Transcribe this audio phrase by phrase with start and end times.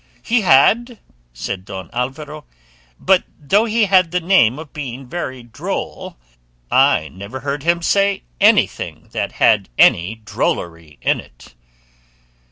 [0.23, 0.97] "He had,"
[1.31, 2.45] said Don Alvaro;
[2.99, 6.17] "but though he had the name of being very droll,
[6.71, 11.53] I never heard him say anything that had any drollery in it."